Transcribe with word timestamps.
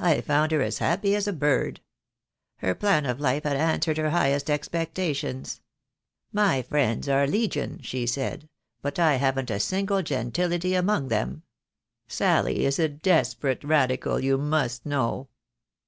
I 0.00 0.20
found 0.20 0.50
her 0.50 0.62
as 0.62 0.78
happy 0.78 1.14
as 1.14 1.28
a 1.28 1.32
bird. 1.32 1.80
Her 2.56 2.74
plan 2.74 3.06
of 3.06 3.20
life 3.20 3.44
had 3.44 3.54
an 3.56 3.78
swered 3.78 3.98
her 3.98 4.10
highest 4.10 4.50
expectations. 4.50 5.60
'My 6.32 6.62
friends 6.62 7.08
are 7.08 7.24
legion,' 7.28 7.80
she 7.80 8.04
said, 8.04 8.48
'but 8.82 8.98
I 8.98 9.14
haven't 9.14 9.50
a 9.52 9.60
single 9.60 10.02
gentility 10.02 10.74
among 10.74 11.06
them.' 11.06 11.44
Sally 12.08 12.64
is 12.64 12.80
a 12.80 12.88
desperate 12.88 13.62
Radical, 13.62 14.18
you 14.18 14.38
must 14.38 14.86
know." 14.86 15.28